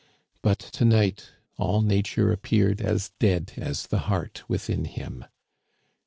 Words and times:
But 0.41 0.57
to 0.57 0.83
night 0.83 1.29
all 1.57 1.83
Nature 1.83 2.31
appeared 2.31 2.81
as 2.81 3.11
dead 3.19 3.53
as 3.57 3.85
the 3.85 3.99
heart 4.09 4.41
within 4.49 4.85
him. 4.85 5.25